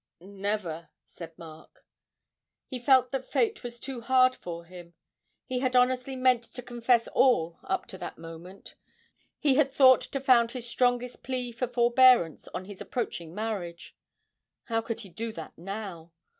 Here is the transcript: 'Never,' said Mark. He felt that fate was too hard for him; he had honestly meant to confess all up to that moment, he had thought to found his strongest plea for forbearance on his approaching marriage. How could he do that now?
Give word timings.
'Never,' 0.19 0.89
said 1.05 1.37
Mark. 1.37 1.85
He 2.67 2.79
felt 2.79 3.11
that 3.11 3.27
fate 3.31 3.61
was 3.63 3.79
too 3.79 4.01
hard 4.01 4.35
for 4.35 4.65
him; 4.65 4.95
he 5.45 5.59
had 5.59 5.75
honestly 5.75 6.15
meant 6.15 6.43
to 6.55 6.63
confess 6.63 7.07
all 7.09 7.59
up 7.63 7.85
to 7.89 7.99
that 7.99 8.17
moment, 8.17 8.73
he 9.37 9.53
had 9.57 9.71
thought 9.71 10.01
to 10.01 10.19
found 10.19 10.53
his 10.53 10.67
strongest 10.67 11.21
plea 11.21 11.51
for 11.51 11.67
forbearance 11.67 12.47
on 12.47 12.65
his 12.65 12.81
approaching 12.81 13.35
marriage. 13.35 13.95
How 14.63 14.81
could 14.81 15.01
he 15.01 15.09
do 15.09 15.31
that 15.33 15.55
now? 15.55 16.11